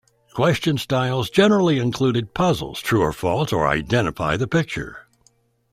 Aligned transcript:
Question 0.33 0.79
styles 0.79 1.29
generally 1.29 1.77
included 1.77 2.33
puzzles, 2.33 2.81
"true 2.81 3.01
or 3.03 3.13
false," 3.13 3.53
or 3.53 3.67
"identify 3.67 4.35
the 4.35 4.47
picture". 4.47 5.05